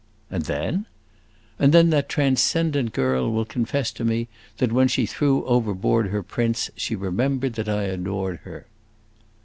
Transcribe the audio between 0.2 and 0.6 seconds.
"And